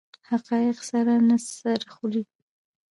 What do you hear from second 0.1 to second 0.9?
حقایق